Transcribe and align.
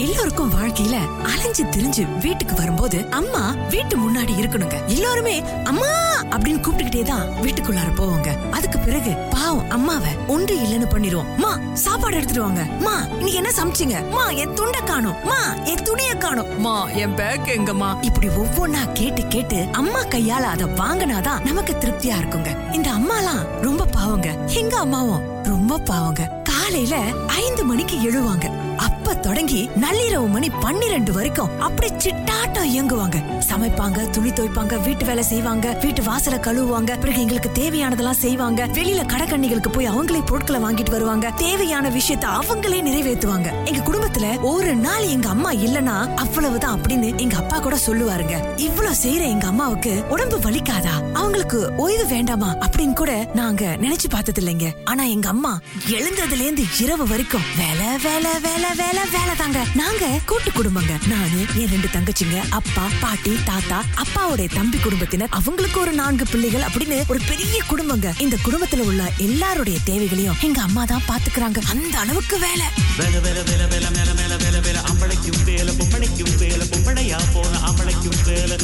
எல்லாருக்கும் 0.00 0.52
வாழ்க்கையில 0.52 0.96
அலைஞ்சு 1.22 1.64
திரிஞ்சு 1.64 2.20
வீட்டுக்கு 2.20 2.54
வரும்போது 2.54 3.08
அம்மா 3.10 3.54
வீட்டு 3.70 3.94
முன்னாடி 3.96 4.34
இருக்கணுங்க. 4.42 4.86
எல்லாருமே 4.86 5.42
அம்மா 5.64 5.90
அப்படின்னு 6.30 6.62
கூப்பிட்டுக்கிட்டே 6.64 7.02
தான் 7.02 7.28
வீட்டுக்குள்ளார 7.42 7.88
போவாங்க. 7.96 8.50
அதுக்கு 8.50 8.78
பிறகு 8.78 9.10
பாவம் 9.10 9.70
அம்மாவை 9.70 10.08
ஒன்று 10.26 10.56
இல்லைன்னு 10.62 10.88
பண்ணிடுவோம் 10.94 11.36
மா 11.36 11.58
சாப்பாடு 11.74 12.16
எடுத்துட்டு 12.16 12.42
வாங்க. 12.42 12.62
மா 12.80 12.94
இன்னைக்கு 13.10 13.32
என்ன 13.32 13.50
சமைச்சீங்க? 13.56 14.10
மா 14.10 14.30
என் 14.30 14.54
துண்டை 14.54 14.80
காணோம். 14.84 15.16
மா 15.24 15.54
என் 15.64 15.82
துணிய 15.82 16.14
காணோம். 16.14 16.60
மா 16.60 16.88
என் 16.88 17.14
பேக் 17.14 17.52
எங்கம்மா? 17.58 18.04
இப்படி 18.04 18.28
ஒவ்வொன்னா 18.28 18.92
கேட்டு 18.92 19.26
கேட்டு 19.26 19.66
அம்மா 19.72 20.00
கையால 20.02 20.46
அதை 20.54 20.66
வாங்கினாதான் 20.66 21.44
நமக்கு 21.44 21.76
திருப்தியா 21.80 22.16
இருக்குங்க. 22.22 22.72
இந்த 22.72 22.90
அம்மாலாம் 22.90 23.44
ரொம்ப 23.60 23.84
பாவங்க. 23.84 24.36
எங்க 24.46 24.76
அம்மாவும் 24.76 25.42
ரொம்ப 25.42 25.78
பாவங்க. 25.78 26.40
காலையில 26.44 26.96
ஐந்து 27.26 27.64
மணிக்கு 27.64 27.96
எழுவாங்க. 27.96 28.68
அப்ப 28.80 29.14
தொடங்கி 29.14 29.68
நள்ளிரவு 29.80 30.28
மணி 30.28 30.50
பன்னிரண்டு 30.50 31.12
வரைக்கும் 31.12 31.60
அப்படி 31.60 31.88
சிட்டாட்டம் 31.92 32.68
இயங்குவாங்க. 32.70 33.18
சமைப்பாங்க 33.48 34.10
துணி 34.10 34.30
துவைப்பாங்க 34.30 34.82
வீட்டு 34.82 35.04
வேலை 35.04 35.22
செய்வாங்க 35.22 35.78
வீட்டு 35.82 36.02
வாசல 36.02 36.36
கழுவுவாங்க 36.38 37.00
பிறகு 37.00 37.20
எங்களுக்கு 37.20 37.50
தேவையானதெல்லாம் 37.54 38.20
செய்வாங்க. 38.24 38.66
வெளியில 38.66 39.02
கடைக்கண்ணிகளுக்கு 39.06 39.70
போய் 39.70 39.88
அவங்களே 39.88 40.26
பொருட்களை 40.26 40.60
வாங்கிட்டு 40.60 40.90
வருவாங்க. 40.90 41.30
தேவையான 41.30 41.88
விஷயத்த 41.88 42.26
அவங்களே 42.40 42.80
நிறைவேற்றுவாங்க. 42.82 43.48
எங்க 43.64 43.82
குடும்பத்துல 43.90 44.40
ஒரு 44.40 44.74
நாள் 44.76 45.02
எங்க 45.02 45.28
அம்மா 45.28 45.52
இல்லனா 45.52 46.14
அவ்வளவுதான் 46.14 46.80
அப்படின்னு 46.80 47.18
எங்க 47.18 47.36
அப்பா 47.36 47.58
கூட 47.58 47.78
சொல்லுவாருங்க. 47.86 48.58
இவ்வளவு 48.58 48.94
செய்யற 49.02 49.20
எங்க 49.20 49.46
அம்மாவுக்கு 49.46 50.02
உடம்பு 50.08 50.38
வலிக்காதா? 50.38 50.94
அவங்களுக்கு 51.12 51.72
ஓய்வு 51.76 52.06
வேண்டாமா? 52.06 52.54
அப்படின்னு 52.54 52.92
கூட 52.92 53.30
நாங்க 53.34 53.76
நினைச்சு 53.80 54.08
பார்த்தது 54.10 54.42
இல்லைங்க 54.42 54.72
ஆனா 54.84 55.02
எங்க 55.02 55.28
அம்மா 55.28 55.60
எழுந்ததுல 55.88 56.40
இருந்து 56.40 56.64
இரவு 56.80 57.06
வரைக்கும் 57.06 57.48
வேலை 57.56 57.86
வேலை 58.02 58.30
வேலை 58.40 58.69
வேலை 58.78 59.02
வேலை 59.12 59.34
தாங்க. 59.36 59.60
நாங்க 59.74 60.04
கூட்டு 60.26 60.50
குடும்பங்க. 60.50 60.92
நானு 61.12 61.40
என் 61.60 61.70
ரெண்டு 61.72 61.88
தங்கச்சிங்க 61.94 62.38
அப்பா 62.58 62.84
பாட்டி 63.00 63.32
தாத்தா 63.44 63.78
அப்பாவுடைய 64.02 64.48
தம்பி 64.54 64.78
குடும்பத்தினர். 64.78 65.28
அவங்களுக்கு 65.38 65.80
ஒரு 65.80 65.92
நான்கு 65.92 66.24
பிள்ளைகள் 66.30 66.64
அப்படின்னு 66.68 66.98
ஒரு 67.08 67.20
பெரிய 67.28 67.62
குடும்பங்க. 67.70 68.20
இந்த 68.20 68.36
குடும்பத்துல 68.44 68.84
உள்ள 68.90 69.12
எல்லாருடைய 69.16 69.78
தேவைகளையும் 69.84 70.40
எங்க 70.40 70.60
அம்மா 70.60 70.84
தான் 70.84 71.06
பாத்துக்கிறாங்க. 71.08 71.60
அந்த 71.74 71.98
அளவுக்கு 71.98 72.38
வேலை. 72.38 72.66
வேலை 72.98 73.20
வேலை 73.20 73.42
வேலை 73.42 73.66
வேலை 73.66 73.90
மேல 73.90 74.10
மேல 74.20 74.36
வேலை 74.36 74.60
வேலை. 74.60 74.80
அம்பளைக்கும் 74.90 75.44
வேலை 75.44 75.74
பொம்பளைக்கும் 75.80 76.36
வேலை 76.38 76.66
பொம்பளையா 76.72 77.20
போன 77.34 77.54
அம்பளைக்கும் 77.70 78.20
வேலை. 78.24 78.58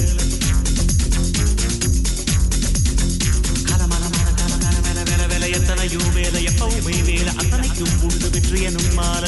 எத்தனையும் 5.57 6.13
வேலை 6.15 6.41
எப்பவுமே 6.47 7.05
வேலை. 7.05 7.33
அத்தனைக்கும் 7.37 7.95
உண்டு 8.03 8.31
வெற்றி 8.31 8.63
எனும் 8.63 8.95
மால. 8.95 9.25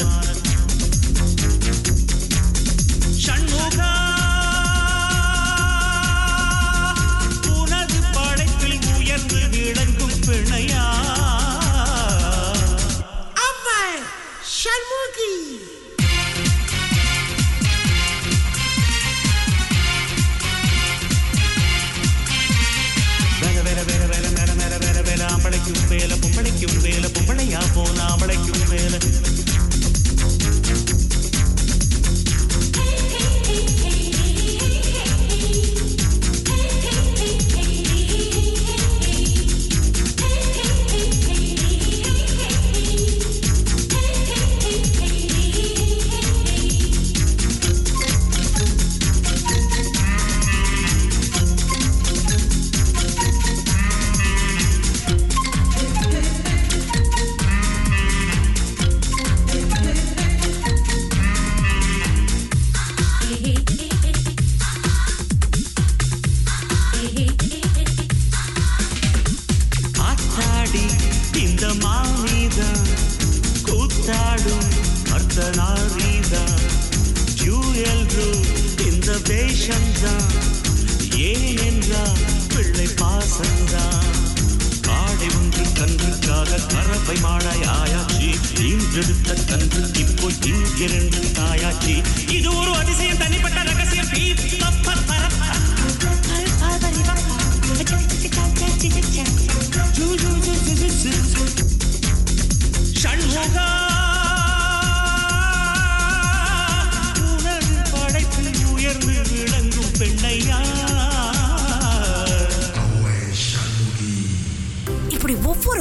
சண்முகா 3.29 3.89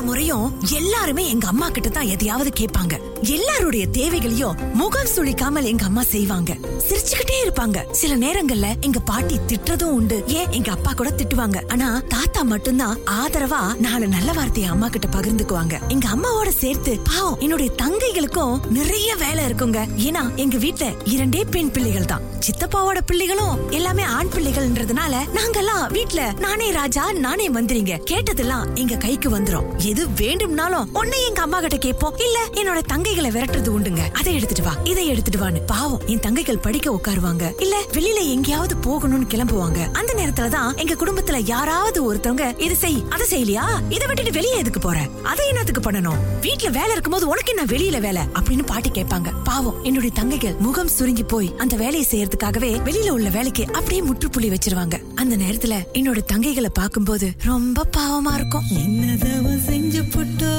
முறையும் 0.08 0.46
எல்லாருமே 0.70 1.22
எங்க 1.28 1.46
அம்மா 1.46 1.69
கிட்ட 1.69 1.88
தான் 1.88 2.10
எதையாவது 2.14 2.50
கேட்பாங்க. 2.60 2.94
எல்லாருடைய 3.22 3.84
தேவைகளையும் 3.86 4.58
முகம் 4.74 5.10
சுளிக்காமல் 5.14 5.64
எங்க 5.64 5.84
அம்மா 5.84 6.02
செய்வாங்க. 6.02 6.50
சிரிச்சுக்கிட்டே 6.88 7.36
இருப்பாங்க. 7.44 7.78
சில 7.91 8.12
நேரங்கள்ல 8.16 8.68
எங்க 8.80 8.98
பாட்டி 9.10 9.36
திட்டுறதும் 9.47 9.94
உண்டு. 9.98 10.16
ஏன் 10.26 10.50
எங்க 10.50 10.70
அப்பா 10.70 10.92
கூட 10.92 11.10
திட்டுவாங்க. 11.10 11.58
ஆனா 11.68 11.88
தாத்தா 12.08 12.42
மட்டும்தான் 12.42 12.98
ஆதரவா 13.06 13.60
நாலு 13.78 14.08
நல்ல 14.08 14.32
வார்த்தையை 14.32 14.70
அம்மா 14.70 14.88
கிட்ட 14.88 15.08
பகிர்ந்துக்குவாங்க. 15.16 15.74
எங்க 15.88 16.08
அம்மாவோட 16.08 16.52
சேர்த்து 16.62 16.94
பாவம் 17.10 17.38
என்னுடைய 17.38 17.72
தங்கைகளுக்கும் 17.82 18.54
நிறைய 18.78 19.16
வேலை 19.16 19.44
இருக்குங்க. 19.44 19.82
ஏன்னா 20.06 20.24
எங்க 20.44 20.56
வீட்டுல 20.66 20.88
இரண்டே 21.14 21.44
பெண் 21.50 21.72
பிள்ளைகள் 21.76 22.10
தான். 22.14 22.24
சித்தப்பாவோட 22.47 22.98
பிள்ளைகளும் 23.06 23.70
எல்லாமே 23.70 24.06
ஆண் 24.18 24.32
பிள்ளைகள்ன்றதுனால 24.34 25.14
நாங்கெல்லாம் 25.38 25.84
வீட்ல 25.92 26.20
நானே 26.38 26.70
ராஜா 26.70 27.12
நானே 27.26 27.48
மந்திரிங்க. 27.50 27.94
கேட்டதெல்லாம் 28.12 28.66
எங்க 28.74 28.97
கைக்கு 28.97 29.28
வந்துரும். 29.38 29.68
எது 29.98 30.09
வேண்டும்னாலும் 30.09 30.98
உன்னை 30.98 31.26
எங்க 31.26 31.42
அம்மா 31.42 31.60
கிட்ட 31.60 31.76
கேட்போம். 31.76 32.16
இல்ல 32.16 32.38
என்னோட 32.53 32.82
தங்கைகளை 32.92 33.31
விரட்டுறது 33.36 33.70
உண்டுங்க. 33.76 34.12
அதை 34.12 34.34
எடுத்துட்டு 34.34 34.62
வா 34.62 34.76
இதை 34.84 35.06
எடுத்துட்டு 35.06 35.47
வான்னு. 35.47 35.60
பாவம் 35.66 36.03
என் 36.06 36.20
தங்கைகள் 36.20 36.59
படிக்க 36.59 36.91
உட்காருவாங்க. 36.91 37.60
இல்ல 37.60 37.82
வெளியில 37.92 38.28
எங்கேயாவது 38.28 38.75
போகணும்னு 38.76 39.26
கிளம்புவாங்க. 39.28 39.92
அந்த 39.92 40.12
நேரத்துல 40.14 40.48
தான் 40.48 40.76
எங்க 40.76 40.94
குடும்பத்துல 40.94 41.41
யாராவது 41.44 42.14
ஒருத்தவங்க 42.14 42.60
இது 42.60 42.76
செய் 42.76 43.04
அதை 43.10 43.26
செய்யலையா? 43.31 43.64
இதை 43.88 44.06
விட்டுட்டு 44.06 44.32
வெளியே 44.32 44.56
எதுக்கு 44.56 44.81
போற? 44.81 45.06
அதை 45.22 45.48
என்னத்துக்கு 45.48 45.91
பண்ணணும்? 45.91 46.20
வீட்டுல 46.41 46.70
வேலை 46.70 46.91
இருக்கும்போது 46.91 47.28
உனக்கு 47.28 47.54
என்ன 47.56 47.65
வெளியில 47.65 48.00
வேலை? 48.00 48.22
அப்படின்னு 48.22 48.66
பாட்டி 48.66 48.91
கேட்பாங்க. 48.91 49.32
பாவம் 49.44 49.84
என்னுடைய 49.84 50.15
தங்கைகள் 50.22 50.59
முகம் 50.59 50.88
சுருங்கி 50.88 51.22
போய் 51.22 51.54
அந்த 51.56 51.76
வேலையை 51.76 52.06
செய்யறதுக்காகவே 52.10 52.72
வெளியில 52.84 53.09
உள்ள 53.09 53.28
வேலைக்கு 53.28 53.66
அப்படியே 53.72 54.03
முற்றுப்புள்ளி 54.03 54.48
வச்சிருவாங்க. 54.48 55.03
அந்த 55.15 55.36
நேரத்துல 55.36 55.74
என்னோட 55.92 56.18
தங்கைகளை 56.33 56.68
பார்க்கும்போது 56.72 57.30
ரொம்ப 57.45 57.86
பாவமா 57.97 58.34
இருக்கும். 58.34 58.65
என்னதவ 58.71 59.47
செஞ்சு 59.90 60.00
புட்டோ 60.14 60.54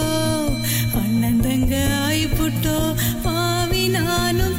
அண்ணன் 0.99 1.41
தங்க 1.41 1.73
ஆயி 2.03 2.23
புட்டோ 2.31 2.75
பாவி 3.25 3.81
நானும் 3.87 4.55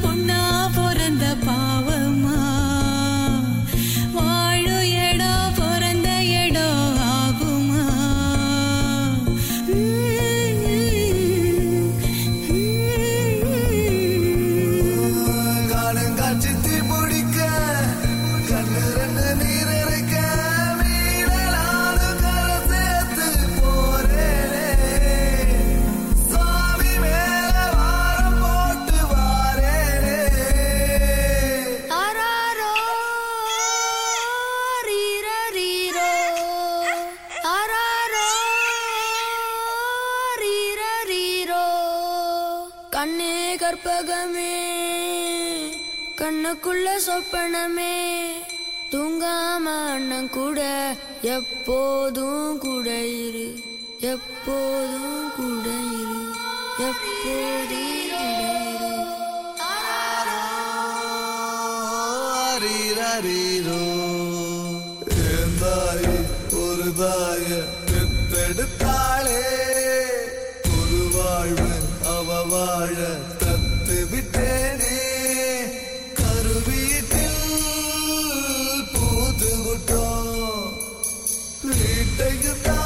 எப்போதும் 51.28 52.58
கூட 52.58 52.88
இரு 53.20 53.46
எப்போதும் 54.00 55.26
கூட 55.36 55.66
இரு 55.94 56.20
எப்போதும் 56.80 57.99
வீட்டையும் 82.32 82.62
தான் 82.62 82.79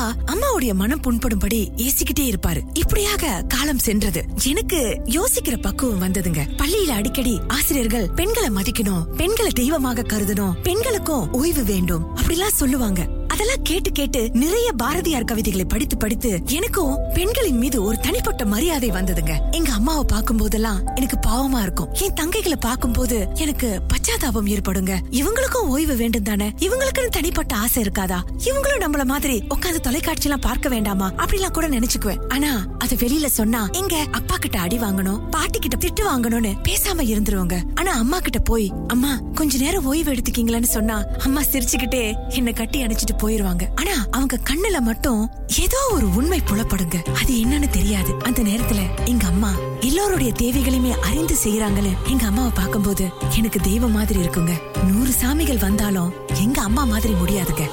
அப்பா 0.00 0.34
அம்மாவுடைய 0.34 0.74
மனம் 0.74 1.00
புண்படும்படி 1.00 1.68
ஏசிக்கிட்டே 1.76 2.32
இருப்பாரு. 2.32 2.60
இப்படியாக 2.72 3.44
காலம் 3.48 3.78
சென்றது. 3.78 4.24
எனக்கு 4.44 5.02
யோசிக்கிற 5.04 5.60
பக்குவம் 5.60 6.08
வந்ததுங்க. 6.08 6.38
பள்ளியில 6.56 6.88
அடிக்கடி 6.88 7.40
ஆசிரியர்கள் 7.48 8.10
பெண்களை 8.10 8.62
மதிக்கணும் 8.62 9.02
பெண்களை 9.16 9.52
தெய்வமாக 9.52 10.02
கருதணும் 10.02 10.52
பெண்களுக்கும் 10.62 11.32
ஓய்வு 11.32 11.64
வேண்டும். 11.64 12.16
அப்படிலாம் 12.16 12.46
சொல்லுவாங்க. 12.46 13.06
இதெல்லாம் 13.40 13.62
கேட்டு 13.62 13.92
கேட்டு 13.92 14.30
நிறைய 14.32 14.72
பாரதியார் 14.72 15.24
கவிதைகளை 15.24 15.64
படித்து 15.64 15.96
படித்து 15.96 16.40
எனக்கும் 16.46 16.98
பெண்களின் 17.14 17.58
மீது 17.58 17.82
ஒரு 17.82 17.98
தனிப்பட்ட 17.98 18.44
மரியாதை 18.44 18.90
வந்ததுங்க. 18.90 19.34
எங்க 19.50 19.72
அம்மாவை 19.72 20.04
பார்க்கும் 20.06 20.36
போதெல்லாம் 20.36 20.84
எனக்கு 20.94 21.18
பாவமா 21.26 21.62
இருக்கும். 21.62 21.92
என் 21.92 22.12
தங்கைகளை 22.20 22.56
பார்க்கும்போது 22.60 23.28
எனக்கு 23.34 23.80
பச்சாதாபம் 23.92 24.46
ஏற்படுங்க. 24.46 24.96
இவங்களுக்கும் 25.10 25.68
ஓய்வு 25.68 25.96
வேண்டும் 25.96 26.22
தானே? 26.22 26.48
இவங்களுக்குன்னு 26.58 27.06
தனிப்பட்ட 27.06 27.54
ஆசை 27.54 27.82
இருக்காதா? 27.82 28.18
இவங்களும் 28.44 28.80
நம்மள 28.80 29.04
மாதிரி 29.04 29.42
உட்கார்ந்து 29.48 29.80
தொலைக்காட்சி 29.80 30.22
எல்லாம் 30.22 30.40
பார்க்க 30.40 30.68
வேண்டாமா? 30.68 31.12
அப்படிலாம் 31.16 31.50
கூட 31.50 31.68
நினைச்சுக்குவேன். 31.68 32.20
ஆனா 32.28 32.66
அது 32.78 32.96
வெளியில 32.96 33.26
சொன்னா 33.26 33.68
எங்க 33.72 34.06
அப்பா 34.12 34.36
கிட்ட 34.36 34.58
அடி 34.58 34.78
வாங்கணும் 34.78 35.28
பாட்டி 35.30 35.58
கிட்ட 35.58 35.76
திட்டு 35.86 36.06
வாங்கணும்னு 36.06 36.52
பேசாம 36.68 36.98
இருந்துருவாங்க. 36.98 37.62
ஆனா 37.74 37.92
அம்மா 37.92 38.20
கிட்ட 38.20 38.38
போய் 38.38 38.72
அம்மா 38.88 39.20
கொஞ்ச 39.34 39.58
நேரம் 39.58 39.84
ஓய்வு 39.84 40.12
எடுத்துக்கீங்களான்னு 40.12 40.74
சொன்னா 40.76 41.04
அம்மா 41.18 41.40
சிரிச்சுக்கிட்டே 41.40 42.14
என்ன 42.28 42.52
கட்டி 42.52 42.82
அணைச்சிட்டு 42.82 43.28
போயிருவாங்க. 43.30 43.66
ஆனா 43.74 43.94
அவங்க 44.10 44.38
கண்ணுல 44.50 44.80
மட்டும் 44.80 45.20
ஏதோ 45.60 45.80
ஒரு 45.92 46.14
உண்மை 46.14 46.40
புலப்படுங்க. 46.50 46.96
அது 47.20 47.32
என்னன்னு 47.34 47.68
தெரியாது. 47.70 48.14
அந்த 48.22 48.42
நேரத்துல 48.42 48.80
எங்க 49.04 49.26
அம்மா 49.26 49.50
எல்லோருடைய 49.80 50.32
தேவைகளையுமே 50.42 50.90
அறிந்து 50.90 51.36
செய்யறாங்கன்னு 51.44 51.92
எங்க 52.08 52.24
அம்மாவை 52.26 52.50
பார்க்கும்போது 52.54 53.06
எனக்கு 53.36 53.60
தெய்வம் 53.60 53.92
மாதிரி 53.92 54.20
இருக்குங்க. 54.20 54.54
நூறு 54.90 55.12
சாமிகள் 55.22 55.64
வந்தாலும் 55.66 56.12
எங்க 56.40 56.60
அம்மா 56.60 56.84
மாதிரி 56.84 57.12
முடியாதுங்க. 57.12 57.66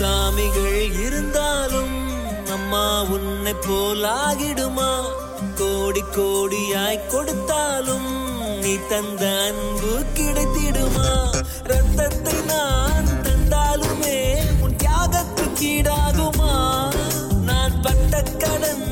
சாமிகள் 0.00 0.76
இருந்தாலும் 1.06 1.96
அம்மா 2.50 2.84
உன்னை 3.08 3.54
போலாகிடுமா? 3.66 4.90
கோடி 5.54 6.02
கோடியாய் 6.16 7.06
கொடுத்தாலும் 7.08 8.10
நீ 8.62 8.76
தந்த 8.88 9.24
அன்பு 9.46 9.92
கிடைத்திடுமா? 10.18 11.10
ரத்தத்தை 11.62 12.36
நான் 12.44 13.10
தந்தாலுமே 13.22 14.18
உன் 14.62 14.76
தியாகத்துக்கு 14.76 15.46
கீடாகுமா 15.60 16.54
நான் 17.42 17.80
பட்ட 17.82 18.22
கடன் 18.38 18.86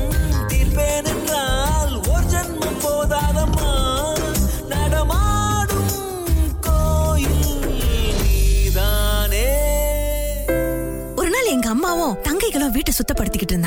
சுத்தப்படுத்திக்கிட்டு 12.99 13.57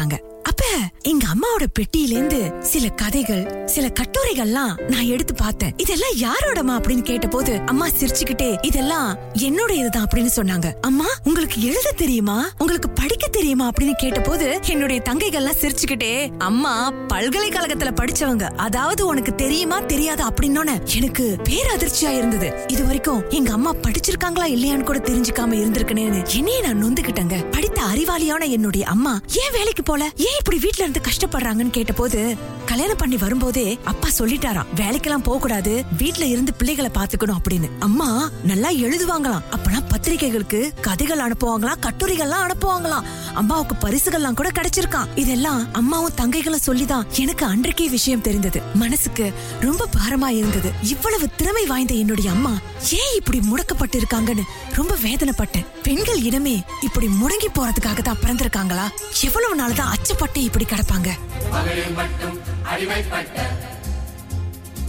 அம்மாவோட 1.43 1.65
பெட்டியில 1.81 2.11
இருந்து 2.11 2.53
சில 2.61 2.89
கதைகள் 2.89 3.63
சில 3.67 3.87
கட்டுரைகள்லாம் 3.87 4.89
நான் 4.89 5.07
எடுத்து 5.07 5.35
பார்த்தேன். 5.35 5.75
இதெல்லாம் 5.77 6.15
யாரோடமா 6.15 6.83
அப்படின்னு 6.83 7.03
கேட்ட 7.03 7.29
போது 7.29 7.61
அம்மா 7.67 7.89
சிரிச்சுக்கிட்டே 7.89 8.65
இதெல்லாம் 8.65 9.19
என்னுடையதுதான் 9.35 10.05
அப்படின்னு 10.11 10.29
சொன்னாங்க. 10.37 10.73
அம்மா 10.81 11.05
உங்களுக்கு 11.25 11.63
எழுத 11.63 11.93
தெரியுமா? 11.97 12.51
உங்களுக்கு 12.59 12.91
படிக்க 12.91 13.27
தெரியுமா? 13.27 13.71
அப்படின்னு 13.71 13.93
கேட்டபோது 13.93 14.61
என்னுடைய 14.67 15.03
தங்கைகள்லாம் 15.05 15.61
சிரிச்சுக்கிட்டே 15.61 16.31
அம்மா 16.39 16.93
பல்கலைக்கழகத்துல 16.93 17.91
படிச்சவங்க. 18.01 18.43
அதாவது 18.43 19.07
உனக்கு 19.07 19.35
தெரியுமா 19.35 19.81
தெரியாதா? 19.81 20.33
அப்படின்னு 20.33 20.81
எனக்கு 20.97 21.37
பேரதிர்ச்சியா 21.45 22.17
இருந்தது. 22.17 22.65
இது 22.67 22.85
வரைக்கும் 22.85 23.29
எங்க 23.29 23.53
அம்மா 23.53 23.75
படிச்சிருக்காங்களா 23.75 24.47
இல்லையான்னு 24.49 24.83
கூட 24.83 24.99
தெரிஞ்சுக்காம 24.99 25.53
இருந்திருக்கனேன்னு 25.59 26.29
என்னையே 26.35 26.61
நான் 26.61 26.85
நொந்துகிட்டேங்க. 26.85 27.51
படித்த 27.51 27.83
அறிவாளியான 27.83 28.49
என்னுடைய 28.49 28.87
அம்மா 28.87 29.21
ஏன் 29.33 29.53
வேலைக்கு 29.53 29.83
போல? 29.83 30.05
ஏன் 30.05 30.39
இப்படி 30.39 30.57
வீட்டுல 30.57 30.79
இருந்து 30.79 31.01
கஷ்டப்பட்டு 31.01 31.31
கஷ்டப்படுறாங்கன்னு 31.33 31.71
கேட்டபோது 31.71 32.37
கல்யாணம் 32.67 32.97
பண்ணி 32.97 33.17
வரும்போதே 33.17 33.79
அப்பா 33.85 34.09
சொல்லிட்டாராம் 34.19 34.71
வேலைக்கெல்லாம் 34.77 35.25
போக 35.27 35.39
கூடாது 35.39 35.85
வீட்ல 35.97 36.25
இருந்து 36.25 36.55
பிள்ளைகளை 36.55 36.91
பாத்துக்கணும் 36.95 37.39
அப்படின்னு. 37.39 37.69
அம்மா 37.79 38.31
நல்லா 38.45 38.71
எழுதுவாங்களாம். 38.71 39.43
அப்பெல்லாம் 39.55 39.89
பத்திரிகைகளுக்கு 39.89 40.73
கதைகள் 40.81 41.19
அனுப்புவாங்களாம் 41.19 41.83
கட்டுரைகள்லாம் 41.87 42.45
அனுப்புவாங்களாம். 42.47 43.07
அம்மாவுக்கு 43.35 43.89
பரிசுகள்லாம் 43.89 44.35
கூட 44.35 44.49
கிடைச்சிருக்கான் 44.49 45.09
இதெல்லாம் 45.15 45.73
அம்மாவும் 45.73 46.17
தங்கைகளும் 46.17 46.67
சொல்லிதான் 46.69 47.07
எனக்கு 47.17 47.47
அன்றைக்கே 47.47 47.89
விஷயம் 47.89 48.21
தெரிந்தது. 48.21 48.63
மனசுக்கு 48.75 49.33
ரொம்ப 49.61 49.89
பாரமா 49.97 50.29
இருந்தது. 50.29 50.73
இவ்வளவு 50.83 51.29
திறமை 51.37 51.67
வாய்ந்த 51.67 51.95
என்னுடைய 51.95 52.31
அம்மா 52.31 52.55
ஏன் 52.91 53.15
இப்படி 53.17 53.39
முடக்கப்பட்டு 53.39 53.99
இருக்காங்கன்னு 54.03 54.47
ரொம்ப 54.75 54.95
வேதனைப்பட்டேன். 55.03 55.67
பெண்கள் 55.83 56.23
இனமே 56.23 56.63
இப்படி 56.81 57.07
முடங்கி 57.07 57.51
போறதுக்காக 57.55 58.01
தான் 58.03 58.23
பிறந்திருக்காங்களா? 58.27 58.87
எவ்வளவு 59.25 59.55
நாள் 59.55 59.73
தான் 59.73 59.97
அச்சப்பட்டு 59.97 60.39
இப்படி 60.39 60.65
கிடப்பாங்க? 60.65 61.11
மகளிர் 61.53 61.93
மட்டும் 61.93 62.37
அடிமைப்பட்ட. 62.73 63.37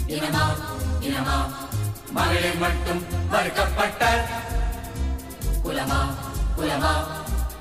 இனமா 0.08 0.46
இனமா 1.08 1.38
மகளிர் 2.18 2.58
மட்டும் 2.58 3.02
மறுக்கப்பட்ட. 3.32 4.04
குலமா 5.64 6.00
குலமா 6.58 6.94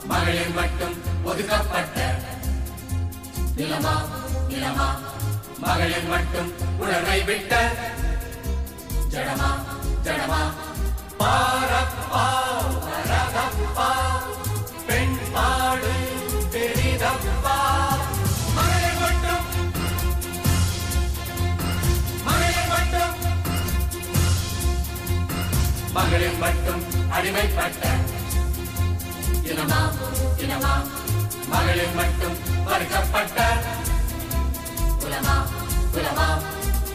மகளிர் 0.04 0.54
மட்டும் 0.54 0.94
ஒதுக்கப்பட்ட. 1.24 1.98
நிலமா 3.56 3.94
நிலமா 4.48 4.88
மகளிர் 5.64 6.08
மட்டும் 6.12 6.50
உணர்வை 6.78 7.22
விட்ட. 7.22 7.52
ஜடமா 9.12 9.50
ஜடமா 10.04 10.40
பாரப்பா 11.20 12.26
பெண் 14.86 15.18
பாடு. 15.34 16.01
மகளிர் 25.94 26.38
மட்டும் 26.38 26.82
அடிமைப்பட்ட. 27.10 27.82
இனமா 29.44 29.80
இனமா 30.38 30.72
மகளிர் 31.48 31.94
மட்டும் 31.94 32.36
மறுக்கப்பட்ட 32.66 33.38
குலமா 35.02 35.36
குலமா 35.94 36.28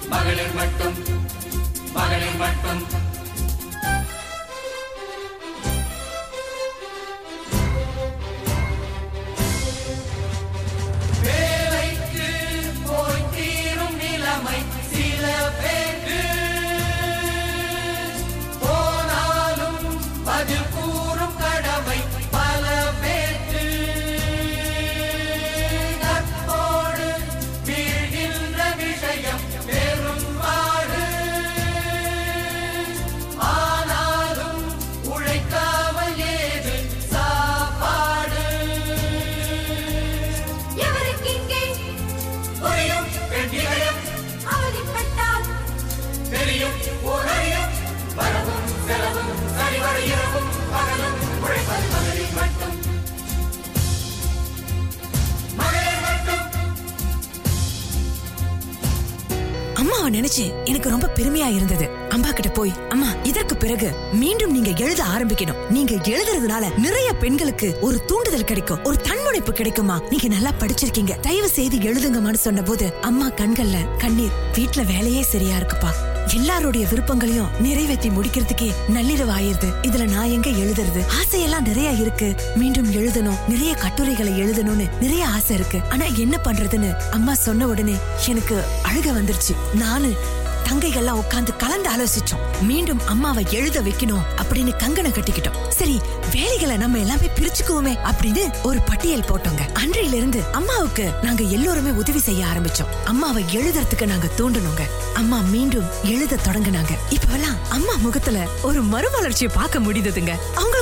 மகளிர் 0.09 0.53
மட்டும் 0.53 0.95
மகளிர் 1.93 2.37
மட்டும் 2.37 2.81
அம்மாவை 60.07 60.29
நினைச்சு 60.29 60.65
எனக்கு 60.65 60.89
ரொம்ப 60.89 61.09
பெருமையா 61.15 61.53
இருந்தது. 61.53 61.89
அம்மா 62.09 62.31
கிட்ட 62.31 62.49
போய் 62.49 62.73
அம்மா 62.89 63.13
இதற்கு 63.23 63.57
பிறகு 63.57 63.91
மீண்டும் 64.13 64.51
நீங்க 64.51 64.71
எழுத 64.77 65.03
ஆரம்பிக்கணும். 65.03 65.69
நீங்க 65.69 65.95
எழுதுறதுனால 65.95 66.77
நிறைய 66.77 67.13
பெண்களுக்கு 67.13 67.77
ஒரு 67.81 68.05
தூண்டுதல் 68.05 68.43
கிடைக்கும். 68.43 68.83
ஒரு 68.83 69.01
தன்முனைப்பு 69.01 69.53
கிடைக்குமா? 69.53 70.01
நீங்க 70.09 70.27
நல்லா 70.27 70.51
படிச்சிருக்கீங்க. 70.59 71.19
தயவு 71.19 71.49
செய்து 71.49 71.77
எழுதுங்கம்மான்னு 71.77 72.33
சொன்னபோது 72.33 72.93
அம்மா 73.01 73.29
கண்கள்ல 73.29 73.97
கண்ணீர். 73.97 74.31
வீட்டுல 74.55 74.85
வேலையே 74.85 75.21
சரியா 75.21 75.57
இருக்குப்பா. 75.57 76.06
எல்லாருடைய 76.33 76.87
விருப்பங்களையும் 76.89 77.47
நிறைவேற்றி 77.59 78.09
முடிக்கிறதுக்கே 78.09 78.71
நள்ளிரவு 78.93 79.31
ஆயிருது 79.39 79.73
இதுல 79.81 80.09
நான் 80.09 80.29
எங்க 80.29 80.49
எழுதுறது? 80.49 81.03
ஆசையெல்லாம் 81.21 81.67
நிறைய 81.67 81.91
இருக்கு. 81.91 82.35
மீண்டும் 82.55 82.91
எழுதணும். 82.91 83.37
நிறைய 83.47 83.73
கட்டுரைகளை 83.73 84.41
எழுதணும்னு 84.41 84.89
நிறைய 85.01 85.27
ஆசை 85.27 85.55
இருக்கு. 85.55 85.79
ஆனா 85.89 86.05
என்ன 86.05 86.39
பண்றதுன்னு 86.43 86.93
அம்மா 87.11 87.33
சொன்ன 87.33 87.67
உடனே 87.67 87.95
எனக்கு 88.27 88.63
அழுக 88.83 89.07
வந்துருச்சு. 89.07 89.75
நானு 89.75 90.13
தங்கைகள்லாம் 90.67 91.21
உட்கார்ந்து 91.23 91.55
கலந்து 91.55 91.89
ஆலோசிச்சோம். 91.89 92.43
மீண்டும் 92.61 93.01
அம்மாவை 93.07 93.45
எழுத 93.51 93.81
வைக்கணும் 93.81 94.25
அப்படின்னு 94.41 94.75
கங்கணம் 94.77 95.11
கட்டிக்கிட்டோம். 95.11 95.57
சரி 95.69 96.01
வேலைகளை 96.31 96.77
நம்ம 96.77 96.97
எல்லாமே 96.97 97.29
பிரிச்சுக்குவோமே 97.35 97.93
அப்படின்னு 98.09 98.43
ஒரு 98.63 98.79
பட்டியல் 98.85 99.27
போட்டோங்க. 99.29 99.63
அன்றையில 99.73 100.13
இருந்து 100.13 100.43
அம்மாவுக்கு 100.51 101.11
நாங்க 101.23 101.43
எல்லோருமே 101.43 101.89
உதவி 101.89 102.19
செய்ய 102.19 102.45
ஆரம்பிச்சோம். 102.45 102.91
அம்மாவை 103.05 103.45
எழுதுறதுக்கு 103.51 104.05
நாங்க 104.05 104.27
தூண்டணுங்க. 104.37 104.83
அம்மா 105.13 105.39
மீண்டும் 105.39 105.87
எழுத 106.03 106.35
தொடங்குனாங்க. 106.35 106.93
இப்பெல்லாம் 107.09 107.57
அம்மா 107.69 107.93
முகத்துல 107.95 108.47
ஒரு 108.61 108.83
மறுமலர்ச்சியை 108.83 109.49
பார்க்க 109.53 109.79
முடியுதுங்க 109.79 110.33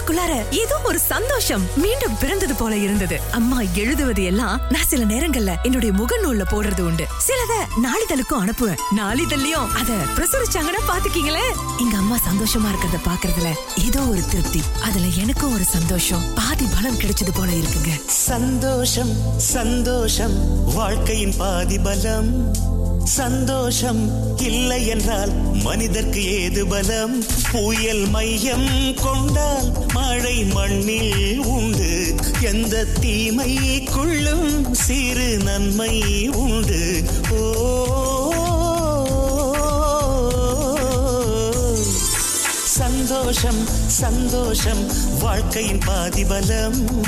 அவங்களுக்குள்ளார 0.06 0.52
ஏதோ 0.52 0.80
ஒரு 0.84 1.00
சந்தோஷம் 1.00 1.62
மீண்டும் 1.76 2.18
பிறந்தது 2.20 2.56
போல 2.56 2.78
இருந்தது. 2.78 3.22
அம்மா 3.32 3.62
எழுதுவது 3.76 4.24
எல்லாம் 4.24 4.62
நான் 4.70 4.86
சில 4.88 5.04
நேரங்கள்ல 5.04 5.56
என்னுடைய 5.64 5.96
முகநூல்ல 5.96 6.42
போடுறது 6.52 6.82
உண்டு. 6.82 7.06
சிலத 7.18 7.68
நாளிதழுக்கும் 7.84 8.44
அனுப்புவேன். 8.46 8.78
நாளிதழ்லயும் 8.98 9.68
அத 9.74 9.94
பிரசுரிச்சாங்கன்னா 10.16 10.82
பாத்துக்கீங்களே. 10.88 11.46
எங்க 11.80 11.98
அம்மா 11.98 12.16
சந்தோஷமா 12.16 12.68
இருக்கிறத 12.72 13.00
பாக்குறதுல 13.06 13.54
ஏதோ 13.86 14.00
ஒரு 14.00 14.22
திருப்தி. 14.30 14.62
அதுல 14.84 15.06
எனக்கும் 15.18 15.54
ஒரு 15.54 15.64
சந்தோஷம். 15.64 16.34
பாதி 16.36 16.66
பலம் 16.76 17.00
கிடைச்சது 17.00 17.30
போல 17.34 17.52
இருக்குங்க. 17.52 18.06
சந்தோஷம் 18.06 19.16
சந்தோஷம். 19.38 20.66
வாழ்க்கையின் 20.74 21.34
பாதி 21.38 21.80
பலம். 21.80 22.74
சந்தோஷம் 23.06 24.10
இல்லை 24.38 24.88
என்றால் 24.88 25.32
மனிதர்க்கு 25.54 26.42
ஏது 26.42 26.68
பலம்? 26.68 27.24
புயல் 27.52 28.06
மையம் 28.06 28.94
கொண்டால் 28.96 29.72
மழை 29.94 30.44
மண்ணில் 30.44 31.40
உண்டு. 31.40 32.16
எந்த 32.42 32.86
தீமைக்குள்ளும் 33.02 34.72
சிறு 34.72 35.38
நன்மை 35.38 36.28
உண்டு. 36.30 37.04
சந்தோஷம் 43.36 43.88
சந்தோஷம். 43.88 44.92
வாழ்க்கையின் 45.20 45.80
பாதி 45.86 46.24
பலம் 46.24 47.04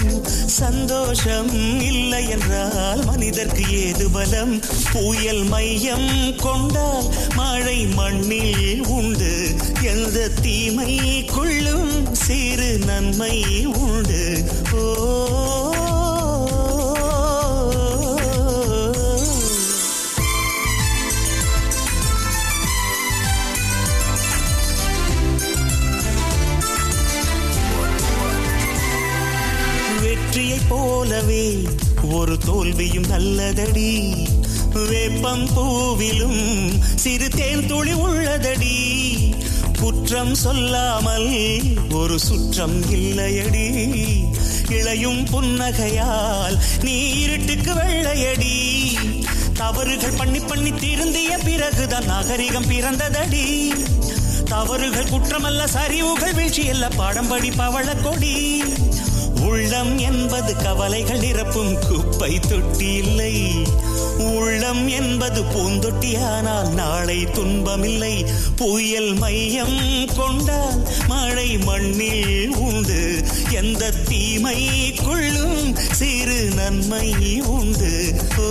சந்தோஷம் 0.46 1.82
இல்லை 1.82 2.30
என்றால் 2.30 3.06
மனிதர்க்கு 3.06 3.88
ஏது 3.88 4.10
பலம்? 4.10 4.62
புயல் 4.92 5.44
மையம் 5.44 6.36
கொண்டால் 6.36 7.04
மழை 7.36 7.86
மண்ணில் 7.86 8.88
உண்டு. 8.88 9.56
எந்த 9.84 10.30
தீமைக்குள்ளும் 10.42 12.12
சிறு 12.12 12.78
நன்மை 12.78 13.66
உண்டு. 13.66 14.44
ஓ 14.74 15.67
தோல்வியும் 32.48 33.08
நல்லதடி. 33.08 34.14
வேப்பம் 34.74 35.48
பூவிலும் 35.56 36.72
சிறு 36.96 37.30
தேன் 37.30 37.68
துளி 37.68 37.94
உள்ளதடி. 37.94 38.78
குற்றம் 39.80 40.36
சொல்லாமல் 40.36 41.62
ஒரு 41.92 42.20
சுற்றம் 42.20 42.82
இல்லையடி. 42.82 43.68
இளையும் 44.68 45.26
புன்னகையால் 45.26 46.58
நீ 46.82 47.10
இருட்டுக்கு 47.10 47.74
வெள்ளையடி. 47.74 48.98
தவறுகள் 49.54 50.18
பண்ணி 50.18 50.40
பண்ணி 50.40 50.70
திருந்திய 50.70 51.38
பிறகுதான் 51.44 52.06
நாகரிகம் 52.06 52.72
பிறந்ததடி. 52.72 53.68
தவறுகள் 54.46 55.10
குற்றமல்ல 55.10 55.68
சரிவுகள் 55.74 56.34
வீழ்ச்சி 56.34 56.70
அல்ல 56.70 56.88
பாடம் 56.88 57.28
படி 57.28 57.52
பவள 57.52 57.96
கொடி 57.96 58.64
உள்ளம் 59.58 59.98
என்பது 59.98 60.56
கவலைகள் 60.56 61.20
நிரப்பும் 61.20 61.88
குப்பை 61.88 62.40
தொட்டி 62.40 62.94
இல்லை. 62.94 63.54
உள்ளம் 64.18 64.88
என்பது 64.88 65.42
பூந்தொட்டியானால் 65.44 66.70
நாளை 66.70 67.26
துன்பமில்லை. 67.26 68.26
புயல் 68.56 69.14
மையம் 69.14 70.08
கொண்டால் 70.16 70.88
மழை 71.08 71.58
மண்ணில் 71.58 72.56
உண்டு. 72.56 73.24
எந்த 73.52 73.90
தீமை 73.90 74.94
கொள்ளும் 74.94 75.76
சிறு 75.76 76.40
நன்மை 76.56 77.42
உண்டு. 77.42 78.14
ஓ 78.40 78.50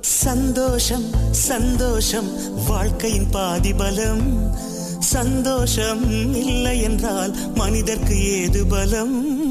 சந்தோஷம் 0.00 1.10
சந்தோஷம் 1.30 2.30
வாழ்க்கையின் 2.66 3.30
பாதிபலம். 3.30 4.54
சந்தோஷம் 4.98 6.34
இல்லை 6.34 6.82
என்றால் 6.82 7.36
மனிதர்க்கு 7.54 8.40
ஏது 8.40 8.66
பலம்? 8.66 9.44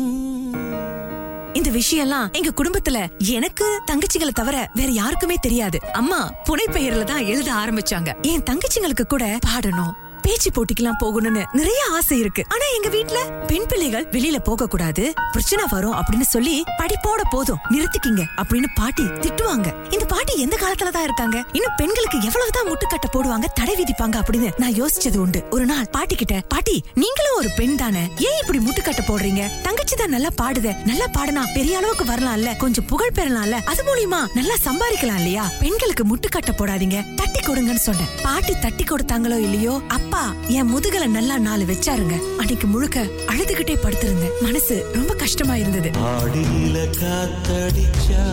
இந்த 1.53 1.69
விஷயம்லாம் 1.69 2.31
எங்க 2.31 2.51
குடும்பத்துல 2.55 3.07
எனக்கு 3.19 3.79
தங்கச்சிகளை 3.91 4.29
தவிர 4.29 4.69
வேற 4.73 4.91
யாருக்குமே 4.91 5.35
தெரியாது. 5.41 5.79
அம்மா 5.93 6.33
புனைப்பெயர்ல 6.49 7.03
தான் 7.03 7.25
எழுத 7.25 7.51
ஆரம்பிச்சாங்க. 7.51 8.21
என் 8.21 8.43
தங்கச்சிங்களுக்கு 8.43 9.03
கூட 9.07 9.37
பாடணும். 9.51 10.03
பேச்சு 10.25 10.49
போட்டிக்கெல்லாம் 10.55 10.99
போகணும்னு 11.03 11.41
நிறைய 11.59 11.81
ஆசை 11.97 12.15
இருக்கு. 12.19 12.43
ஆனா 12.53 12.65
எங்க 12.77 12.89
வீட்ல 12.95 13.19
பெண் 13.49 13.67
பிள்ளைகள் 13.71 14.05
வெளியில 14.15 14.37
போக 14.47 14.67
கூடாது. 14.67 15.03
பிரச்சனை 15.31 15.63
வரும் 15.73 15.95
அப்படின்னு 15.99 16.27
சொல்லி 16.33 16.63
படிப்போட 16.79 17.21
போதும் 17.33 17.59
நிறுத்திக்கிங்க 17.73 18.23
அப்படின்னு 18.41 18.69
பாட்டி 18.79 19.05
திட்டுவாங்க. 19.23 19.67
இந்த 19.95 20.05
பாட்டி 20.13 20.33
எந்த 20.45 20.55
காலத்துல 20.63 20.93
தான் 20.95 21.03
இருக்காங்க? 21.03 21.37
இன்னும் 21.57 21.75
பெண்களுக்கு 21.77 22.17
எவ்வளவுதான் 22.29 22.67
முட்டுக்கட்ட 22.69 23.09
போடுவாங்க 23.15 23.49
தடை 23.59 23.75
விதிப்பாங்க 23.81 24.17
அப்படின்னு 24.21 24.49
நான் 24.63 24.75
யோசிச்சது 24.81 25.19
உண்டு. 25.25 25.41
ஒரு 25.57 25.65
நாள் 25.71 25.91
பாட்டி 25.97 26.15
கிட்ட 26.15 26.41
பாட்டி 26.53 26.75
நீங்களும் 27.03 27.37
ஒரு 27.41 27.51
பெண் 27.59 27.75
தானே? 27.83 28.03
ஏன் 28.27 28.39
இப்படி 28.41 28.61
முட்டுக்கட்ட 28.65 29.03
போடுறீங்க? 29.09 29.43
தங்கச்சி 29.67 29.95
தான் 29.95 30.13
நல்லா 30.15 30.31
பாடுத. 30.41 30.75
நல்லா 30.89 31.07
பாடுனா 31.17 31.43
பெரிய 31.53 31.77
அளவுக்கு 31.77 32.07
வரலாம்ல. 32.13 32.57
கொஞ்சம் 32.63 32.85
புகழ் 32.93 33.15
பெறலாம்ல. 33.19 33.59
அது 33.73 33.83
மூலியமா 33.91 34.21
நல்லா 34.39 34.57
சம்பாதிக்கலாம் 34.67 35.21
இல்லையா? 35.23 35.45
பெண்களுக்கு 35.63 36.05
முட்டுக்கட்ட 36.11 36.53
போடாதீங்க. 36.61 36.99
தட்டி 37.21 37.39
கொடுங்கன்னு 37.39 37.85
சொன்னேன். 37.89 38.11
பாட்டி 38.23 38.55
தட்டி 38.59 38.83
கொடுத்தாங்களோ 38.83 39.39
இல்லையோ 39.47 39.75
அப்பா 39.87 40.14
என் 40.47 40.65
முதுகல 40.65 41.05
நல்லா 41.05 41.37
நாலு 41.37 41.63
வச்சாருங்க. 41.65 42.15
அன்னைக்கு 42.37 42.67
முழுக்க 42.67 42.99
அழுதுகிட்டே 43.31 43.75
படுத்திருந்தேன். 43.83 44.35
மனசு 44.41 44.75
ரொம்ப 44.93 45.13
கஷ்டமா 45.13 45.55
இருந்தது 45.55 45.89
ஆடியில 46.11 46.77
காத்தடிச்சா 46.99 48.23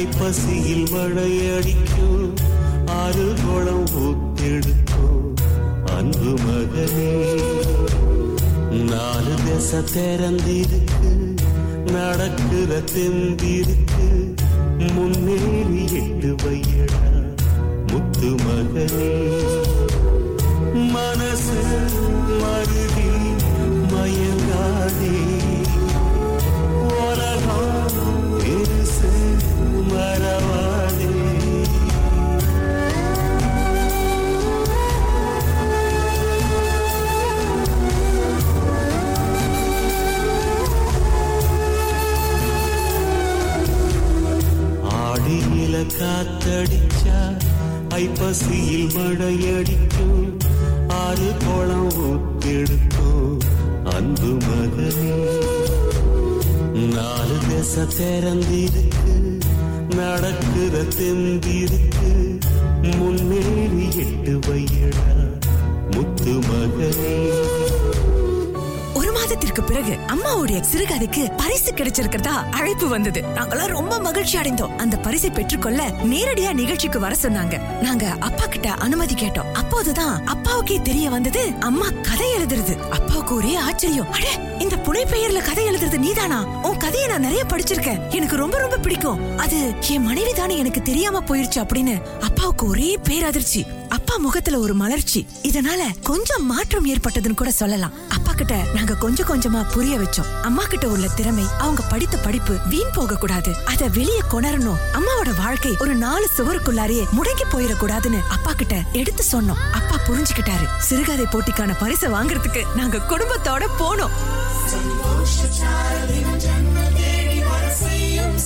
ஐப்பசியில் 0.00 0.90
மழை 0.90 1.32
அடிக்கும் 1.56 2.26
ஆறு 3.00 3.26
குளம் 3.42 3.88
ஊத்தெடுக்கும் 4.04 5.24
அன்பு 5.96 6.32
மகனே. 6.44 7.10
நாலு 8.90 9.34
திசை 9.46 9.80
திறந்திருக்கு 9.94 11.12
நடக்குற 11.94 12.70
தெந்திருக்கு 12.94 14.06
முன்னேறி 14.94 15.82
எட்டு 16.02 16.32
வையடா 16.42 17.04
முத்து 17.92 18.30
மகனே. 18.46 19.08
மனசு 20.74 21.62
மருதி 22.40 23.10
மயங்காதே. 23.92 25.18
உலகம் 26.86 28.38
பெருசு 28.38 29.12
மறவாதே. 29.88 31.26
ஆடியில 44.90 45.84
காத்தடிச்சா 45.98 47.42
ஐப்பசியில் 47.88 48.92
மழையடிக்கும். 48.92 50.46
ஆறு 50.98 51.30
குளம் 51.42 51.88
ஊத்தெடுக்கும் 52.04 53.38
அன்பு 53.94 54.30
மகனே 54.44 55.14
நாலு 56.92 57.36
திசை 57.46 57.84
திறந்திருக்கு 57.96 59.14
நடக்கிற 59.98 60.64
தெந்திருக்கு 60.98 62.12
முன்னேறி 62.98 63.86
எட்டு 64.04 64.34
வையடா 64.46 65.08
முத்து 65.94 66.34
மகனே 66.48 67.14
மாதத்திற்கு 69.28 69.62
பிறகு 69.62 69.96
அம்மாவுடைய 70.06 70.64
சிறுகதைக்கு 70.72 71.36
பரிசு 71.36 71.72
கிடைச்சிருக்கிறதா 71.72 72.50
அழைப்பு 72.50 72.88
வந்தது. 72.88 73.24
நாங்களாம் 73.34 73.66
ரொம்ப 73.66 73.98
மகிழ்ச்சி 73.98 74.38
அடைந்தோம். 74.38 74.76
அந்த 74.76 74.96
பரிசை 74.96 75.30
பெற்றுக்கொள்ள 75.30 75.82
நேரடியா 75.88 76.52
நிகழ்ச்சிக்கு 76.52 76.98
வர 76.98 77.16
சொன்னாங்க. 77.22 77.60
நாங்க 77.80 78.16
அப்பா 78.20 78.46
கிட்ட 78.46 78.70
அனுமதி 78.70 79.14
கேட்டோம். 79.14 79.52
அப்போதுதான் 79.52 80.22
அப்பாவுக்கே 80.26 80.82
தெரிய 80.82 81.10
வந்தது 81.10 81.52
அம்மா 81.60 81.86
கதை 82.02 82.34
எழுதுறது. 82.36 82.88
அப்பாவுக்கு 82.88 83.34
ஒரே 83.34 83.54
ஆச்சரியம். 83.54 84.12
அட 84.12 84.26
இந்த 84.58 84.76
புனைப்பெயர்ல 84.76 85.42
கதை 85.42 85.64
எழுதுறது 85.68 85.98
நீதானா? 85.98 86.44
உன் 86.44 86.76
கதையை 86.76 87.08
நான் 87.08 87.20
நிறைய 87.20 87.44
படிச்சிருக்கேன். 87.44 88.08
எனக்கு 88.08 88.36
ரொம்ப 88.36 88.58
ரொம்ப 88.58 88.76
பிடிக்கும். 88.76 89.38
அது 89.38 89.74
என் 89.88 90.02
மனைவி 90.02 90.32
தானே 90.32 90.56
எனக்கு 90.56 90.82
தெரியாம 90.82 91.20
போயிருச்சு 91.20 91.56
அப்படின்னு 91.56 92.02
அப்பாவுக்கு 92.20 92.66
ஒரே 92.66 92.98
பேரதிர்ச்சி. 93.08 93.66
அப்பா 94.08 94.20
முகத்துல 94.22 94.58
ஒரு 94.58 94.74
மலர்ச்சி. 94.74 95.20
இதனால 95.42 95.80
கொஞ்சம் 96.02 96.46
மாற்றம் 96.46 96.86
ஏற்பட்டதுன்னு 96.92 97.34
கூட 97.34 97.50
சொல்லலாம். 97.50 97.92
அப்பா 98.08 98.32
கிட்ட 98.32 98.54
நாங்க 98.74 98.94
கொஞ்சம் 98.94 99.28
கொஞ்சமா 99.30 99.60
புரிய 99.72 99.98
வச்சோம். 99.98 100.30
அம்மா 100.42 100.64
கிட்ட 100.64 100.86
உள்ள 100.88 101.08
திறமை 101.08 101.44
அவங்க 101.58 101.82
படித்த 101.82 102.16
படிப்பு 102.16 102.54
வீண் 102.68 102.94
போக 102.94 103.16
கூடாது 103.16 103.50
அத 103.64 103.88
வெளியே 103.96 104.22
கொணரணும். 104.30 104.80
அம்மாவோட 104.92 105.36
வாழ்க்கை 105.36 105.74
ஒரு 105.80 105.94
நாலு 105.94 106.28
சுவருக்குள்ளாரியே 106.36 107.04
முடங்கி 107.10 107.46
போயிடக்கூடாதுன்னு 107.52 108.22
அப்பா 108.28 108.52
கிட்ட 108.52 108.78
எடுத்து 108.92 109.24
சொன்னோம். 109.32 109.62
அப்பா 109.80 109.98
புரிஞ்சுக்கிட்டாரு. 110.08 110.68
சிறுகதை 110.78 111.26
போட்டிக்கான 111.26 111.78
பரிசை 111.78 112.10
வாங்குறதுக்கு 112.10 112.64
நாங்க 112.74 113.04
குடும்பத்தோட 113.12 113.66
போனோம். 113.82 114.16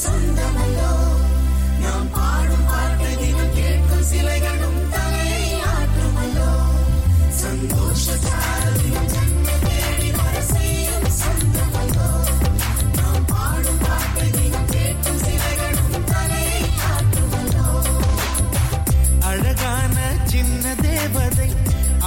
சொந்தமல்ல 0.02 0.81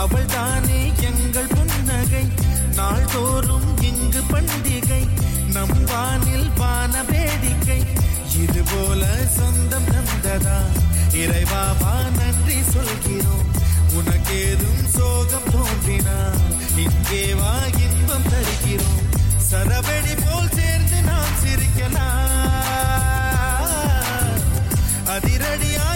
அவள் 0.06 0.26
தானே 0.26 0.92
எங்கள் 1.02 1.48
புன்னகை. 1.48 2.28
நாள்தோறும் 2.76 3.82
இங்கு 3.82 4.22
பண்டிகை. 4.22 5.08
நம் 5.52 5.84
வானில் 5.84 6.52
வான 6.58 7.04
வேடிக்கை. 7.04 7.84
இது 8.36 8.64
போல 8.64 9.26
சொந்தம் 9.26 9.86
தந்ததா? 9.86 10.60
இறைவாவா 11.12 11.94
நன்றி 12.18 12.62
சொல்கிறோம். 12.64 13.46
உனக்கேதும் 13.94 14.86
சோகம் 14.86 15.50
தோன்றினால் 15.52 16.78
இங்கே 16.78 17.34
வா 17.34 17.56
இன்பம் 17.78 18.30
தருகிறோம். 18.30 19.04
சரவெடி 19.52 20.18
போல் 20.26 20.50
சேர்ந்து 20.56 21.02
நாம் 21.02 21.34
சிரிக்கலாம். 21.44 22.34
அதிரடியா 25.06 25.95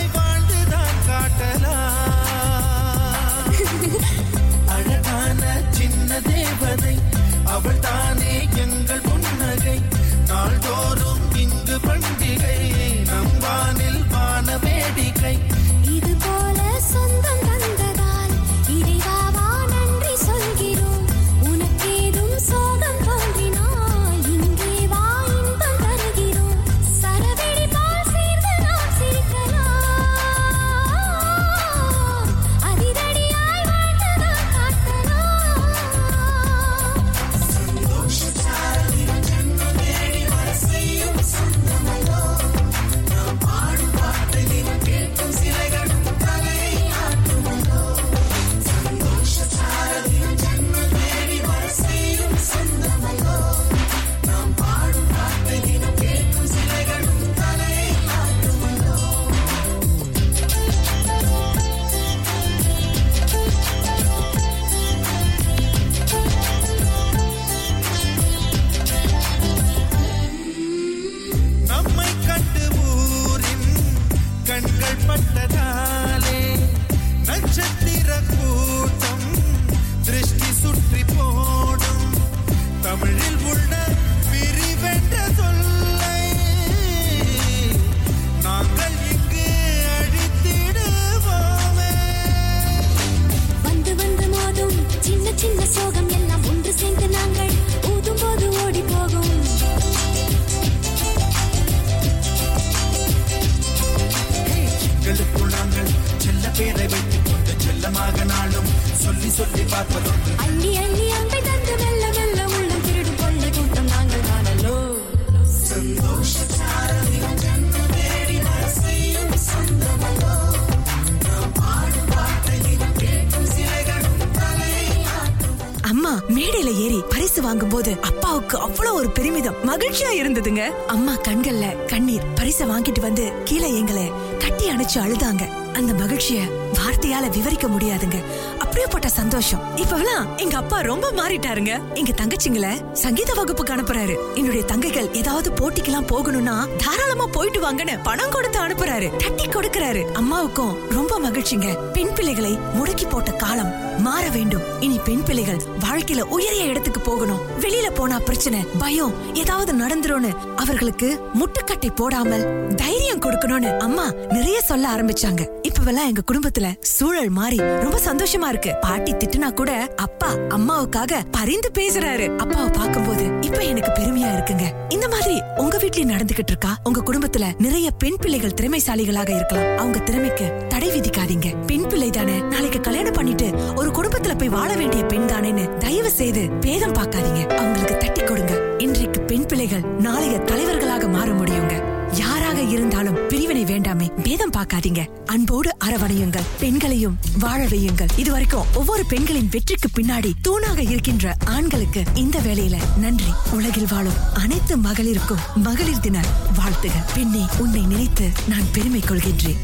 அம்மா 125.90 126.20
மேடையில 126.28 126.76
ஏறி 126.76 127.04
பரிசு 127.10 127.42
வாங்கும் 127.42 127.70
போது 127.70 127.98
அப்பாவுக்கு 128.02 128.58
அவ்வளவு 128.58 128.96
ஒரு 128.96 129.10
பெருமிதம். 129.10 129.56
மகிழ்ச்சியா 129.66 130.10
இருந்ததுங்க. 130.16 130.86
அம்மா 130.86 131.14
கண்கள்ல 131.14 131.86
கண்ணீர். 131.86 132.22
பரிசை 132.36 132.68
வாங்கிட்டு 132.68 133.00
வந்து 133.00 133.34
கீழே 133.44 133.76
எங்களை 133.78 134.12
கட்டி 134.40 134.70
அணைச்சு 134.70 134.96
அழுதாங்க. 134.96 135.74
அந்த 135.74 135.94
மகிழ்ச்சிய 135.94 136.42
வார்த்தையால 136.74 137.30
விவரிக்க 137.30 137.68
முடியாதுங்க. 137.68 138.24
அப்படியேப்பட்ட 138.60 139.08
சந்தோஷம். 139.08 139.78
இப்பெல்லாம் 139.78 140.38
எங்க 140.38 140.58
அப்பா 140.58 140.80
ரொம்ப 140.80 141.12
மாறிட்டாருங்க. 141.12 141.94
எங்க 141.94 142.12
தங்கச்சிங்களை 142.22 142.92
சங்கீத 142.94 143.34
வகுப்புக்கு 143.34 143.74
அனுப்புறாரு. 143.74 144.18
என்னுடைய 144.36 144.64
தங்கைகள் 144.66 145.14
ஏதாவது 145.14 145.52
போட்டிக்கெல்லாம் 145.52 146.08
போகணும்னா 146.08 146.68
தாராளமா 146.78 147.26
போயிட்டு 147.26 147.72
வாங்கன்னு 147.72 148.00
பணம் 148.04 148.30
கொடுத்து 148.30 148.60
அனுப்புறாரு. 148.60 149.16
தட்டி 149.16 149.48
கொடுக்கறாரு. 149.48 150.12
அம்மாவுக்கும் 150.12 150.90
ரொம்ப 150.90 151.20
மகிழ்ச்சிங்க. 151.20 151.92
பெண் 151.94 152.14
பிள்ளைகளை 152.14 152.60
முடக்கி 152.80 153.10
போட்ட 153.10 153.32
காலம் 153.32 153.89
மாற 154.00 154.30
வேண்டும். 154.30 154.62
இனி 154.80 155.00
பெண் 155.04 155.24
பிள்ளைகள் 155.24 155.62
வாழ்க்கையில 155.80 156.22
உயரிய 156.22 156.64
இடத்துக்கு 156.64 157.00
போகணும். 157.00 157.40
வெளியில 157.60 157.90
போனா 157.94 158.20
பிரச்சனை 158.20 158.66
பயம் 158.78 159.36
ஏதாவது 159.36 159.74
நடந்துரும்னு 159.74 160.34
அவர்களுக்கு 160.56 161.20
முட்டுக்கட்டை 161.34 161.96
போடாமல் 161.96 162.74
தைரியம் 162.76 163.22
கொடுக்கணும்னு 163.22 163.78
அம்மா 163.78 164.12
நிறைய 164.30 164.62
சொல்ல 164.62 164.88
ஆரம்பிச்சாங்க. 164.96 165.48
இப்பவெல்லாம் 165.70 166.08
எங்க 166.08 166.22
குடும்பத்துல 166.32 166.76
சூழல் 166.82 167.30
மாறி 167.30 167.56
ரொம்ப 167.58 168.00
சந்தோஷமா 168.06 168.48
இருக்கு. 168.48 168.76
பாட்டி 168.82 169.14
திட்டுனா 169.14 169.54
கூட 169.54 169.94
அப்பா 169.96 170.34
அம்மாவுக்காக 170.34 171.22
பரிந்து 171.32 171.72
பேசுறாரு. 171.74 172.36
அப்பாவை 172.36 172.70
பார்க்கும்போது 172.70 173.26
இப்ப 173.42 173.58
எனக்கு 173.58 174.02
பெருமையா 174.02 174.30
இருக்குங்க. 174.36 174.66
இந்த 174.90 175.08
மாதிரி 175.08 175.42
உங்க 175.58 175.78
வீட்லயும் 175.78 176.12
நடந்துகிட்டு 176.16 176.48
இருக்கா? 176.48 176.78
உங்க 176.84 177.02
குடும்பத்துல 177.02 177.46
நிறைய 177.58 177.92
பெண் 177.92 178.16
பிள்ளைகள் 178.16 178.54
திறமைசாலிகளாக 178.62 179.36
இருக்கலாம். 179.36 179.78
அவங்க 179.78 180.00
திறமைக்கு 180.00 180.54
தடை 180.70 181.00
விதிக்காதீங்க. 181.00 181.66
பெண் 181.66 181.88
பிள்ளை 181.88 182.10
தானே. 182.10 182.40
நாளைக்கு 182.40 182.82
கல்யாணம் 182.82 183.14
பண்ணிட்டு 183.14 183.52
ஒரு 183.76 183.89
குடும்பத்துல 183.90 184.38
போய் 184.38 184.50
வாழ 184.50 184.76
வேண்டிய 184.76 185.04
பெண் 185.04 185.28
தானேன்னு 185.28 185.78
தயவு 185.78 186.12
செய்து 186.12 186.50
பேதம் 186.50 186.94
பார்க்காதீங்க. 186.94 187.56
அவங்களுக்கு 187.56 187.98
தட்டி 187.98 188.22
கொடுங்க. 188.22 188.60
இன்றைக்கு 188.78 189.22
பெண் 189.22 189.46
பிள்ளைகள் 189.46 189.82
நாளைய 189.82 190.38
தலைவர்களாக 190.38 191.08
மாற 191.08 191.32
முடியுங்க. 191.32 191.98
யாராக 192.14 192.62
இருந்தாலும் 192.62 193.28
பிரிவினை 193.28 193.64
வேண்டாமே. 193.64 194.22
பேதம் 194.22 194.52
பார்க்காதீங்க. 194.52 195.06
அன்போடு 195.26 195.78
அரவணையுங்கள். 195.86 196.46
பெண்களையும் 196.60 197.18
வாழ 197.40 197.64
வையுங்கள். 197.64 198.08
இதுவரைக்கும் 198.16 198.66
ஒவ்வொரு 198.76 199.06
பெண்களின் 199.06 199.50
வெற்றிக்கு 199.52 199.90
பின்னாடி 199.98 200.32
தூணாக 200.42 200.78
இருக்கின்ற 200.78 201.36
ஆண்களுக்கு 201.46 202.04
இந்த 202.14 202.40
வேலையில 202.40 202.76
நன்றி. 202.98 203.34
உலகில் 203.52 203.88
வாழும் 203.90 204.18
அனைத்து 204.34 204.78
மகளிருக்கும் 204.78 205.44
மகளிர் 205.56 206.00
தின 206.00 206.24
வாழ்த்துகள். 206.56 207.02
பெண்ணே 207.14 207.46
உன்னை 207.58 207.82
நினைத்து 207.82 208.30
நான் 208.48 208.66
பெருமை 208.72 209.00
கொள்கின்றேன். 209.00 209.58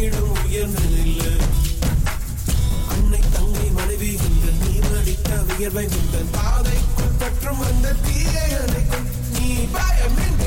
வணங்கிடும் 0.00 0.36
உயர்ந்ததில்ல. 0.44 1.22
அன்னை 2.92 3.20
தங்கை 3.34 3.66
மனைவி 3.70 4.10
என்று 4.26 4.52
நீ 4.60 4.72
அடித்த 4.98 5.30
வியர்வை 5.48 5.84
உந்தன் 5.98 6.30
பாதைக்குள் 6.36 7.18
பற்றும் 7.18 7.60
அந்த 7.60 7.92
தீயை 8.06 8.46
அணைக்கும். 8.60 9.08
நீ 9.34 9.48
பயமின்றி 9.74 10.39